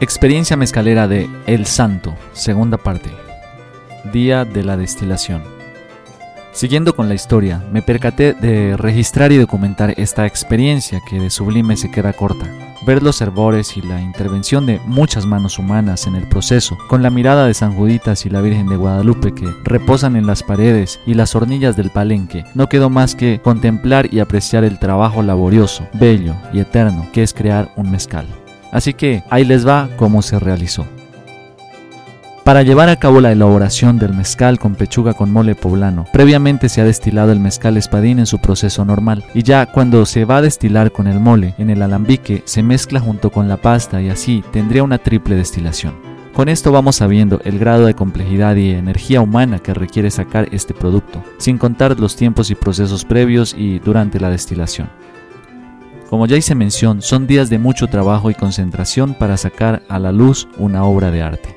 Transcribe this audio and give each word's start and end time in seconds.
Experiencia 0.00 0.56
mezcalera 0.56 1.08
de 1.08 1.28
El 1.48 1.66
Santo, 1.66 2.14
segunda 2.32 2.76
parte. 2.76 3.10
Día 4.12 4.44
de 4.44 4.62
la 4.62 4.76
destilación. 4.76 5.42
Siguiendo 6.52 6.94
con 6.94 7.08
la 7.08 7.16
historia, 7.16 7.64
me 7.72 7.82
percaté 7.82 8.32
de 8.32 8.76
registrar 8.76 9.32
y 9.32 9.38
documentar 9.38 9.94
esta 9.96 10.24
experiencia 10.24 11.00
que 11.08 11.18
de 11.18 11.30
sublime 11.30 11.76
se 11.76 11.90
queda 11.90 12.12
corta. 12.12 12.46
Ver 12.86 13.02
los 13.02 13.20
hervores 13.20 13.76
y 13.76 13.82
la 13.82 14.00
intervención 14.00 14.66
de 14.66 14.80
muchas 14.86 15.26
manos 15.26 15.58
humanas 15.58 16.06
en 16.06 16.14
el 16.14 16.28
proceso, 16.28 16.78
con 16.88 17.02
la 17.02 17.10
mirada 17.10 17.48
de 17.48 17.54
San 17.54 17.74
Juditas 17.74 18.24
y 18.24 18.30
la 18.30 18.40
Virgen 18.40 18.68
de 18.68 18.76
Guadalupe 18.76 19.34
que 19.34 19.52
reposan 19.64 20.14
en 20.14 20.28
las 20.28 20.44
paredes 20.44 21.00
y 21.06 21.14
las 21.14 21.34
hornillas 21.34 21.76
del 21.76 21.90
palenque, 21.90 22.44
no 22.54 22.68
quedó 22.68 22.88
más 22.88 23.16
que 23.16 23.40
contemplar 23.42 24.14
y 24.14 24.20
apreciar 24.20 24.62
el 24.62 24.78
trabajo 24.78 25.24
laborioso, 25.24 25.88
bello 25.94 26.36
y 26.52 26.60
eterno 26.60 27.08
que 27.12 27.24
es 27.24 27.34
crear 27.34 27.72
un 27.74 27.90
mezcal. 27.90 28.28
Así 28.72 28.94
que 28.94 29.22
ahí 29.30 29.44
les 29.44 29.66
va 29.66 29.88
cómo 29.96 30.22
se 30.22 30.38
realizó. 30.38 30.86
Para 32.48 32.62
llevar 32.62 32.88
a 32.88 32.96
cabo 32.96 33.20
la 33.20 33.30
elaboración 33.30 33.98
del 33.98 34.14
mezcal 34.14 34.58
con 34.58 34.74
pechuga 34.74 35.12
con 35.12 35.30
mole 35.30 35.54
poblano, 35.54 36.06
previamente 36.14 36.70
se 36.70 36.80
ha 36.80 36.84
destilado 36.84 37.30
el 37.30 37.40
mezcal 37.40 37.76
espadín 37.76 38.20
en 38.20 38.26
su 38.26 38.38
proceso 38.38 38.86
normal 38.86 39.22
y 39.34 39.42
ya 39.42 39.66
cuando 39.66 40.06
se 40.06 40.24
va 40.24 40.38
a 40.38 40.40
destilar 40.42 40.90
con 40.90 41.08
el 41.08 41.20
mole 41.20 41.54
en 41.58 41.68
el 41.68 41.82
alambique 41.82 42.42
se 42.46 42.62
mezcla 42.62 43.00
junto 43.00 43.28
con 43.30 43.48
la 43.48 43.58
pasta 43.58 44.00
y 44.00 44.08
así 44.08 44.42
tendría 44.50 44.82
una 44.82 44.96
triple 44.96 45.34
destilación. 45.34 45.92
Con 46.32 46.48
esto 46.48 46.72
vamos 46.72 46.96
sabiendo 46.96 47.40
el 47.44 47.58
grado 47.58 47.84
de 47.84 47.92
complejidad 47.92 48.56
y 48.56 48.70
energía 48.70 49.20
humana 49.20 49.58
que 49.58 49.74
requiere 49.74 50.10
sacar 50.10 50.48
este 50.50 50.72
producto, 50.72 51.22
sin 51.36 51.58
contar 51.58 52.00
los 52.00 52.16
tiempos 52.16 52.50
y 52.50 52.54
procesos 52.54 53.04
previos 53.04 53.54
y 53.58 53.78
durante 53.80 54.20
la 54.20 54.30
destilación. 54.30 54.88
Como 56.08 56.26
ya 56.26 56.36
hice 56.36 56.54
mención, 56.54 57.02
son 57.02 57.26
días 57.26 57.50
de 57.50 57.58
mucho 57.58 57.86
trabajo 57.86 58.30
y 58.30 58.34
concentración 58.34 59.14
para 59.14 59.36
sacar 59.36 59.82
a 59.88 59.98
la 59.98 60.10
luz 60.10 60.48
una 60.56 60.84
obra 60.84 61.10
de 61.10 61.22
arte. 61.22 61.54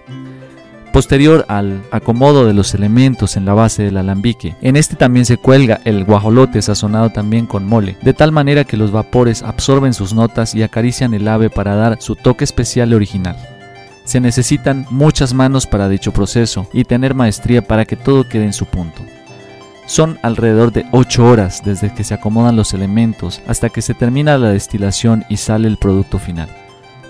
Posterior 0.91 1.45
al 1.47 1.81
acomodo 1.91 2.45
de 2.45 2.53
los 2.53 2.73
elementos 2.73 3.37
en 3.37 3.45
la 3.45 3.53
base 3.53 3.83
del 3.83 3.95
alambique, 3.95 4.57
en 4.61 4.75
este 4.75 4.97
también 4.97 5.25
se 5.25 5.37
cuelga 5.37 5.79
el 5.85 6.03
guajolote 6.03 6.61
sazonado 6.61 7.11
también 7.11 7.45
con 7.45 7.65
mole, 7.65 7.95
de 8.01 8.13
tal 8.13 8.33
manera 8.33 8.65
que 8.65 8.75
los 8.75 8.91
vapores 8.91 9.41
absorben 9.41 9.93
sus 9.93 10.13
notas 10.13 10.53
y 10.53 10.63
acarician 10.63 11.13
el 11.13 11.29
ave 11.29 11.49
para 11.49 11.75
dar 11.75 12.01
su 12.01 12.17
toque 12.17 12.43
especial 12.43 12.91
y 12.91 12.95
original. 12.95 13.37
Se 14.03 14.19
necesitan 14.19 14.85
muchas 14.89 15.33
manos 15.33 15.65
para 15.65 15.87
dicho 15.87 16.11
proceso 16.11 16.67
y 16.73 16.83
tener 16.83 17.15
maestría 17.15 17.61
para 17.61 17.85
que 17.85 17.95
todo 17.95 18.27
quede 18.27 18.43
en 18.43 18.53
su 18.53 18.65
punto. 18.65 19.01
Son 19.91 20.17
alrededor 20.21 20.71
de 20.71 20.85
8 20.93 21.25
horas 21.25 21.63
desde 21.65 21.93
que 21.93 22.05
se 22.05 22.13
acomodan 22.13 22.55
los 22.55 22.73
elementos 22.73 23.41
hasta 23.45 23.67
que 23.67 23.81
se 23.81 23.93
termina 23.93 24.37
la 24.37 24.47
destilación 24.47 25.25
y 25.27 25.35
sale 25.35 25.67
el 25.67 25.75
producto 25.75 26.17
final. 26.17 26.47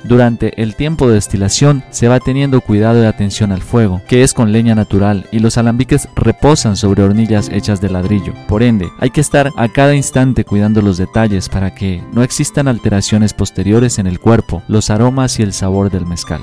Durante 0.04 0.60
el 0.60 0.76
tiempo 0.76 1.08
de 1.08 1.14
destilación 1.14 1.84
se 1.92 2.08
va 2.08 2.20
teniendo 2.20 2.60
cuidado 2.60 3.04
y 3.04 3.06
atención 3.06 3.52
al 3.52 3.62
fuego, 3.62 4.02
que 4.08 4.24
es 4.24 4.34
con 4.34 4.52
leña 4.52 4.74
natural, 4.74 5.28
y 5.32 5.38
los 5.38 5.60
alambiques 5.60 6.10
reposan 6.16 6.76
sobre 6.76 7.04
hornillas 7.04 7.50
hechas 7.50 7.82
de 7.82 7.92
ladrillo. 7.92 8.34
Por 8.48 8.64
ende, 8.64 8.90
hay 8.98 9.12
que 9.12 9.22
estar 9.22 9.52
a 9.58 9.68
cada 9.70 9.94
instante 9.94 10.44
cuidando 10.44 10.82
los 10.82 10.98
detalles 10.98 11.50
para 11.50 11.76
que 11.76 12.02
no 12.14 12.24
existan 12.24 12.68
alteraciones 12.68 13.36
posteriores 13.36 14.00
en 14.00 14.08
el 14.08 14.20
cuerpo, 14.20 14.64
los 14.68 14.90
aromas 14.90 15.38
y 15.38 15.44
el 15.44 15.54
sabor 15.54 15.92
del 15.92 16.08
mezcal. 16.08 16.42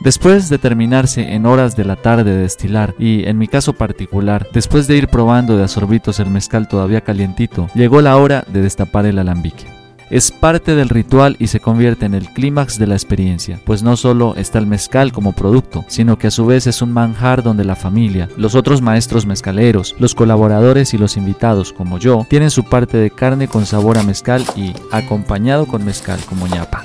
Después 0.00 0.48
de 0.48 0.56
terminarse 0.56 1.34
en 1.34 1.44
horas 1.44 1.76
de 1.76 1.84
la 1.84 1.96
tarde 1.96 2.24
de 2.24 2.38
destilar 2.38 2.94
y 2.98 3.26
en 3.28 3.36
mi 3.36 3.48
caso 3.48 3.74
particular, 3.74 4.48
después 4.50 4.86
de 4.86 4.96
ir 4.96 5.08
probando 5.08 5.58
de 5.58 5.64
a 5.64 5.68
sorbitos 5.68 6.20
el 6.20 6.30
mezcal 6.30 6.68
todavía 6.68 7.02
calientito, 7.02 7.68
llegó 7.74 8.00
la 8.00 8.16
hora 8.16 8.42
de 8.48 8.62
destapar 8.62 9.04
el 9.04 9.18
alambique. 9.18 9.66
Es 10.08 10.32
parte 10.32 10.74
del 10.74 10.88
ritual 10.88 11.36
y 11.38 11.48
se 11.48 11.60
convierte 11.60 12.06
en 12.06 12.14
el 12.14 12.30
clímax 12.30 12.78
de 12.78 12.86
la 12.86 12.94
experiencia, 12.94 13.60
pues 13.64 13.82
no 13.82 13.94
solo 13.96 14.34
está 14.36 14.58
el 14.58 14.66
mezcal 14.66 15.12
como 15.12 15.32
producto, 15.32 15.84
sino 15.86 16.18
que 16.18 16.28
a 16.28 16.32
su 16.32 16.46
vez 16.46 16.66
es 16.66 16.80
un 16.80 16.92
manjar 16.92 17.42
donde 17.42 17.66
la 17.66 17.76
familia, 17.76 18.28
los 18.38 18.54
otros 18.54 18.80
maestros 18.80 19.26
mezcaleros, 19.26 19.94
los 19.98 20.14
colaboradores 20.14 20.94
y 20.94 20.98
los 20.98 21.18
invitados 21.18 21.74
como 21.74 21.98
yo 21.98 22.26
tienen 22.28 22.50
su 22.50 22.64
parte 22.64 22.96
de 22.96 23.10
carne 23.10 23.48
con 23.48 23.66
sabor 23.66 23.98
a 23.98 24.02
mezcal 24.02 24.44
y 24.56 24.72
acompañado 24.90 25.66
con 25.66 25.84
mezcal 25.84 26.18
como 26.26 26.48
ñapa. 26.48 26.82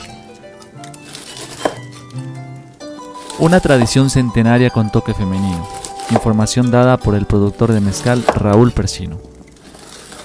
Una 3.37 3.59
tradición 3.59 4.09
centenaria 4.09 4.69
con 4.69 4.89
toque 4.89 5.13
femenino. 5.13 5.67
Información 6.09 6.71
dada 6.71 6.95
por 6.95 7.15
el 7.15 7.25
productor 7.25 7.73
de 7.73 7.81
mezcal 7.81 8.23
Raúl 8.33 8.71
Persino. 8.71 9.17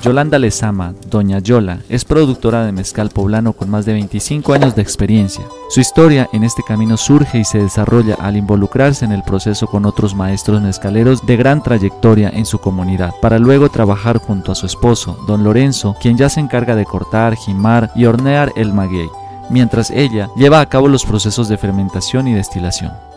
Yolanda 0.00 0.38
Lezama, 0.38 0.94
Doña 1.08 1.40
Yola, 1.40 1.80
es 1.88 2.04
productora 2.04 2.64
de 2.64 2.70
mezcal 2.70 3.10
poblano 3.10 3.52
con 3.52 3.68
más 3.68 3.84
de 3.84 3.94
25 3.94 4.52
años 4.52 4.76
de 4.76 4.82
experiencia. 4.82 5.44
Su 5.70 5.80
historia 5.80 6.28
en 6.32 6.44
este 6.44 6.62
camino 6.62 6.96
surge 6.96 7.38
y 7.38 7.44
se 7.44 7.58
desarrolla 7.58 8.14
al 8.14 8.36
involucrarse 8.36 9.04
en 9.04 9.12
el 9.12 9.24
proceso 9.24 9.66
con 9.66 9.86
otros 9.86 10.14
maestros 10.14 10.62
mezcaleros 10.62 11.26
de 11.26 11.36
gran 11.36 11.64
trayectoria 11.64 12.30
en 12.30 12.46
su 12.46 12.60
comunidad, 12.60 13.12
para 13.20 13.40
luego 13.40 13.70
trabajar 13.70 14.18
junto 14.18 14.52
a 14.52 14.54
su 14.54 14.66
esposo, 14.66 15.18
don 15.26 15.42
Lorenzo, 15.42 15.96
quien 16.00 16.16
ya 16.16 16.28
se 16.28 16.38
encarga 16.38 16.76
de 16.76 16.84
cortar, 16.84 17.34
jimar 17.34 17.90
y 17.96 18.04
hornear 18.04 18.52
el 18.54 18.72
maguey 18.72 19.08
mientras 19.50 19.90
ella 19.90 20.28
lleva 20.36 20.60
a 20.60 20.66
cabo 20.66 20.88
los 20.88 21.04
procesos 21.04 21.48
de 21.48 21.58
fermentación 21.58 22.28
y 22.28 22.34
destilación. 22.34 23.09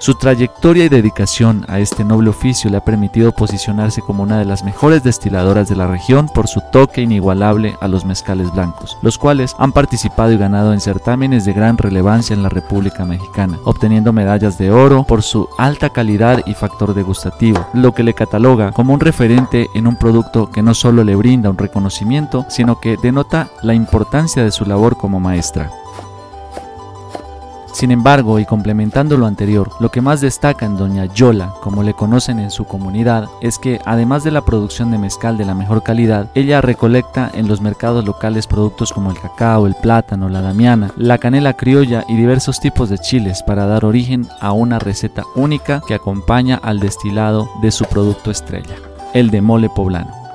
Su 0.00 0.14
trayectoria 0.14 0.84
y 0.84 0.88
dedicación 0.88 1.64
a 1.66 1.80
este 1.80 2.04
noble 2.04 2.30
oficio 2.30 2.70
le 2.70 2.76
ha 2.76 2.84
permitido 2.84 3.32
posicionarse 3.32 4.00
como 4.00 4.22
una 4.22 4.38
de 4.38 4.44
las 4.44 4.62
mejores 4.62 5.02
destiladoras 5.02 5.68
de 5.68 5.74
la 5.74 5.88
región 5.88 6.28
por 6.28 6.46
su 6.46 6.60
toque 6.72 7.02
inigualable 7.02 7.76
a 7.80 7.88
los 7.88 8.04
mezcales 8.04 8.52
blancos, 8.52 8.96
los 9.02 9.18
cuales 9.18 9.56
han 9.58 9.72
participado 9.72 10.30
y 10.30 10.38
ganado 10.38 10.72
en 10.72 10.80
certámenes 10.80 11.44
de 11.44 11.52
gran 11.52 11.76
relevancia 11.78 12.32
en 12.32 12.44
la 12.44 12.48
República 12.48 13.04
Mexicana, 13.04 13.58
obteniendo 13.64 14.12
medallas 14.12 14.56
de 14.56 14.70
oro 14.70 15.02
por 15.02 15.24
su 15.24 15.48
alta 15.58 15.90
calidad 15.90 16.44
y 16.46 16.54
factor 16.54 16.94
degustativo, 16.94 17.66
lo 17.74 17.92
que 17.92 18.04
le 18.04 18.14
cataloga 18.14 18.70
como 18.70 18.94
un 18.94 19.00
referente 19.00 19.68
en 19.74 19.88
un 19.88 19.96
producto 19.96 20.48
que 20.48 20.62
no 20.62 20.74
solo 20.74 21.02
le 21.02 21.16
brinda 21.16 21.50
un 21.50 21.58
reconocimiento, 21.58 22.46
sino 22.48 22.78
que 22.78 22.96
denota 23.02 23.48
la 23.62 23.74
importancia 23.74 24.44
de 24.44 24.52
su 24.52 24.64
labor 24.64 24.96
como 24.96 25.18
maestra. 25.18 25.72
Sin 27.78 27.92
embargo, 27.92 28.40
y 28.40 28.44
complementando 28.44 29.16
lo 29.16 29.26
anterior, 29.26 29.70
lo 29.78 29.92
que 29.92 30.00
más 30.00 30.20
destaca 30.20 30.66
en 30.66 30.76
Doña 30.76 31.04
Yola, 31.04 31.54
como 31.60 31.84
le 31.84 31.94
conocen 31.94 32.40
en 32.40 32.50
su 32.50 32.64
comunidad, 32.64 33.28
es 33.40 33.60
que 33.60 33.78
además 33.84 34.24
de 34.24 34.32
la 34.32 34.44
producción 34.44 34.90
de 34.90 34.98
mezcal 34.98 35.38
de 35.38 35.44
la 35.44 35.54
mejor 35.54 35.84
calidad, 35.84 36.28
ella 36.34 36.60
recolecta 36.60 37.30
en 37.32 37.46
los 37.46 37.60
mercados 37.60 38.04
locales 38.04 38.48
productos 38.48 38.92
como 38.92 39.12
el 39.12 39.20
cacao, 39.20 39.68
el 39.68 39.76
plátano, 39.76 40.28
la 40.28 40.40
damiana, 40.40 40.90
la 40.96 41.18
canela 41.18 41.52
criolla 41.52 42.04
y 42.08 42.16
diversos 42.16 42.58
tipos 42.58 42.88
de 42.88 42.98
chiles 42.98 43.44
para 43.44 43.66
dar 43.66 43.84
origen 43.84 44.26
a 44.40 44.50
una 44.50 44.80
receta 44.80 45.22
única 45.36 45.80
que 45.86 45.94
acompaña 45.94 46.58
al 46.60 46.80
destilado 46.80 47.48
de 47.62 47.70
su 47.70 47.84
producto 47.84 48.32
estrella, 48.32 48.74
el 49.14 49.30
de 49.30 49.40
mole 49.40 49.70
poblano. 49.70 50.27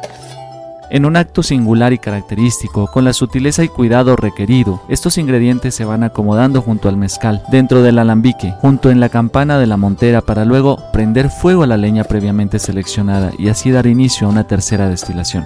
En 0.90 1.06
un 1.06 1.16
acto 1.16 1.42
singular 1.44 1.94
y 1.94 1.98
característico, 1.98 2.88
con 2.88 3.06
la 3.06 3.14
sutileza 3.14 3.64
y 3.64 3.70
cuidado 3.70 4.16
requerido, 4.16 4.82
estos 4.90 5.18
ingredientes 5.18 5.74
se 5.74 5.86
van 5.86 6.04
acomodando 6.04 6.62
junto 6.62 6.90
al 6.90 6.98
mezcal, 6.98 7.42
dentro 7.50 7.82
del 7.82 7.98
alambique, 7.98 8.54
junto 8.62 8.92
en 8.92 9.00
la 9.00 9.10
campana 9.10 9.58
de 9.58 9.66
la 9.66 9.78
montera 9.78 10.22
para 10.22 10.46
luego 10.46 10.78
prender 10.92 11.30
fuego 11.30 11.64
a 11.64 11.68
la 11.68 11.78
leña 11.78 12.04
previamente 12.04 12.60
seleccionada 12.60 13.32
y 13.38 13.50
así 13.50 13.72
dar 13.72 13.88
inicio 13.88 14.28
a 14.28 14.30
una 14.30 14.46
tercera 14.46 14.90
destilación. 14.90 15.46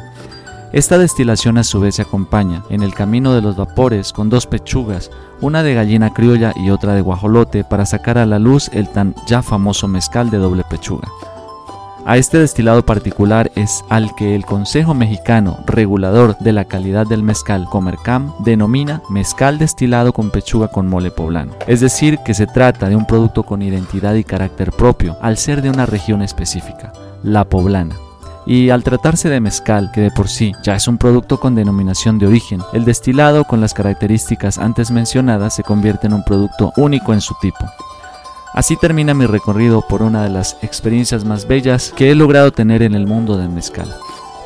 Esta 0.73 0.97
destilación 0.97 1.57
a 1.57 1.63
su 1.63 1.79
vez 1.79 1.95
se 1.95 2.01
acompaña 2.01 2.63
en 2.69 2.83
el 2.83 2.93
camino 2.93 3.33
de 3.33 3.41
los 3.41 3.55
vapores 3.55 4.11
con 4.11 4.29
dos 4.29 4.47
pechugas, 4.47 5.11
una 5.39 5.63
de 5.63 5.73
gallina 5.73 6.13
criolla 6.13 6.51
y 6.57 6.71
otra 6.71 6.93
de 6.93 7.01
guajolote 7.01 7.63
para 7.63 7.85
sacar 7.85 8.17
a 8.17 8.25
la 8.25 8.37
luz 8.37 8.69
el 8.73 8.89
tan 8.89 9.15
ya 9.27 9.41
famoso 9.41 9.87
mezcal 9.87 10.29
de 10.29 10.39
doble 10.39 10.65
pechuga. 10.69 11.07
A 12.07 12.15
este 12.15 12.39
destilado 12.39 12.85
particular 12.85 13.51
es 13.55 13.83
al 13.89 14.15
que 14.15 14.33
el 14.33 14.45
Consejo 14.45 14.93
Mexicano 14.93 15.59
Regulador 15.65 16.37
de 16.39 16.53
la 16.53 16.63
Calidad 16.63 17.05
del 17.05 17.21
Mezcal, 17.21 17.65
Comercam, 17.69 18.33
denomina 18.45 19.01
mezcal 19.09 19.57
destilado 19.57 20.13
con 20.13 20.31
pechuga 20.31 20.69
con 20.69 20.87
mole 20.87 21.11
poblano. 21.11 21.51
Es 21.67 21.81
decir, 21.81 22.19
que 22.19 22.33
se 22.33 22.47
trata 22.47 22.87
de 22.87 22.95
un 22.95 23.05
producto 23.05 23.43
con 23.43 23.61
identidad 23.61 24.13
y 24.13 24.23
carácter 24.23 24.71
propio, 24.71 25.17
al 25.21 25.35
ser 25.35 25.61
de 25.61 25.69
una 25.69 25.85
región 25.85 26.21
específica, 26.21 26.93
la 27.23 27.43
poblana. 27.43 27.97
Y 28.45 28.69
al 28.69 28.85
tratarse 28.85 29.27
de 29.27 29.41
mezcal, 29.41 29.91
que 29.91 29.99
de 29.99 30.11
por 30.11 30.29
sí 30.29 30.53
ya 30.63 30.75
es 30.77 30.87
un 30.87 30.97
producto 30.97 31.41
con 31.41 31.55
denominación 31.55 32.19
de 32.19 32.27
origen, 32.27 32.61
el 32.71 32.85
destilado 32.85 33.43
con 33.43 33.59
las 33.59 33.73
características 33.73 34.59
antes 34.59 34.91
mencionadas 34.91 35.55
se 35.55 35.63
convierte 35.63 36.07
en 36.07 36.13
un 36.13 36.23
producto 36.23 36.71
único 36.77 37.11
en 37.11 37.19
su 37.19 37.35
tipo. 37.41 37.65
Así 38.53 38.75
termina 38.75 39.13
mi 39.13 39.25
recorrido 39.25 39.81
por 39.87 40.01
una 40.01 40.23
de 40.23 40.29
las 40.29 40.57
experiencias 40.61 41.25
más 41.25 41.47
bellas 41.47 41.93
que 41.95 42.11
he 42.11 42.15
logrado 42.15 42.51
tener 42.51 42.81
en 42.81 42.95
el 42.95 43.05
mundo 43.05 43.37
del 43.37 43.49
mezcal. 43.49 43.93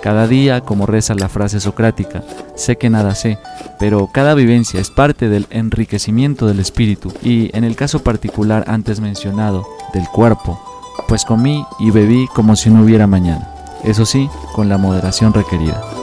Cada 0.02 0.28
día, 0.28 0.62
como 0.62 0.88
reza 0.88 1.14
la 1.14 1.30
frase 1.30 1.60
socrática, 1.60 2.24
sé 2.56 2.78
que 2.78 2.90
nada 2.90 3.14
sé, 3.14 3.38
pero 3.80 4.10
cada 4.12 4.34
vivencia 4.34 4.80
es 4.80 4.90
parte 4.90 5.30
del 5.30 5.46
enriquecimiento 5.52 6.48
del 6.48 6.60
espíritu 6.60 7.14
y, 7.22 7.56
en 7.56 7.64
el 7.64 7.76
caso 7.76 8.04
particular 8.04 8.66
antes 8.68 9.00
mencionado, 9.00 9.68
del 9.94 10.08
cuerpo, 10.08 10.60
pues 11.08 11.24
comí 11.24 11.64
y 11.80 11.92
bebí 11.92 12.28
como 12.34 12.56
si 12.56 12.72
no 12.72 12.82
hubiera 12.82 13.06
mañana, 13.06 13.54
eso 13.84 14.06
sí, 14.06 14.28
con 14.54 14.70
la 14.70 14.80
moderación 14.80 15.34
requerida. 15.34 16.01